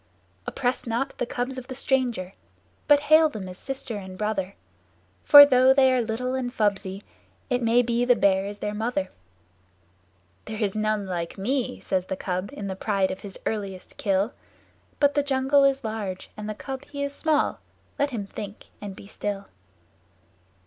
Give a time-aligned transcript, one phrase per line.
[0.47, 2.33] Oppress not the cubs of the stranger,
[2.87, 4.55] but hail them as Sister and Brother,
[5.23, 7.03] For though they are little and fubsy,
[7.51, 9.11] it may be the Bear is their mother.
[10.45, 13.97] "There is none like to me!" says the Cub in the pride of his earliest
[13.97, 14.33] kill;
[14.99, 17.59] But the jungle is large and the Cub he is small.
[17.99, 19.45] Let him think and be still.